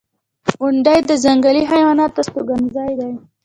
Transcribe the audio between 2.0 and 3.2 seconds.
استوګنځای دی.